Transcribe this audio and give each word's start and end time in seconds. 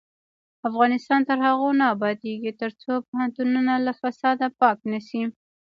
افغانستان 0.69 1.21
تر 1.29 1.37
هغو 1.47 1.69
نه 1.79 1.85
ابادیږي، 1.95 2.51
ترڅو 2.61 2.91
پوهنتونونه 3.07 3.73
له 3.85 3.91
فساده 4.01 4.47
پاک 4.59 4.77
نشي. 4.91 5.23